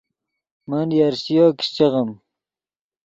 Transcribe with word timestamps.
من 0.69 0.87
یرشِیو 0.99 1.45
کیشچے 1.57 1.85
غیم 1.93 2.09